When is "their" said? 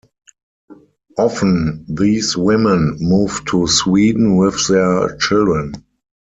4.67-5.15